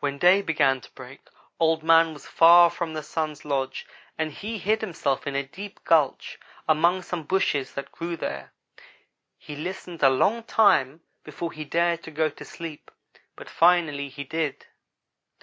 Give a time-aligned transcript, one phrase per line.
[0.00, 1.22] When day began to break
[1.58, 3.86] Old man was far from the Sun's lodge
[4.18, 8.52] and he hid himself in a deep gulch among some bushes that grew there.
[9.38, 12.90] He listened a long time before he dared to go to sleep,
[13.36, 14.66] but finally he did.